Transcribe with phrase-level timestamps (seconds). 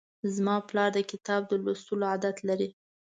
[0.35, 2.69] زما پلار د کتاب د لوستلو عادت لري.